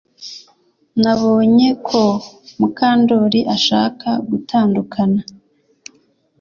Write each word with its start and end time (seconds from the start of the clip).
Nabonye 1.01 1.67
ko 1.87 2.03
Mukandoli 2.59 3.41
ashaka 3.55 4.09
gutandukana 4.29 5.21